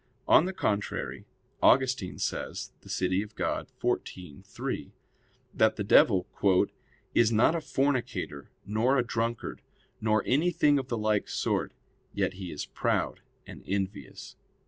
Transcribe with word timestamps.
On 0.27 0.45
the 0.45 0.51
contrary, 0.53 1.25
Augustine 1.61 2.17
says 2.17 2.71
(De 2.81 2.89
Civ. 2.89 3.35
Dei 3.35 3.65
xiv, 3.77 4.43
3) 4.47 4.91
that 5.53 5.75
the 5.75 5.83
devil 5.83 6.25
"is 7.13 7.31
not 7.31 7.53
a 7.53 7.61
fornicator 7.61 8.49
nor 8.65 8.97
a 8.97 9.05
drunkard, 9.05 9.61
nor 10.01 10.23
anything 10.25 10.79
of 10.79 10.87
the 10.87 10.97
like 10.97 11.29
sort; 11.29 11.75
yet 12.15 12.33
he 12.33 12.51
is 12.51 12.65
proud 12.65 13.19
and 13.45 13.63
envious." 13.67 14.37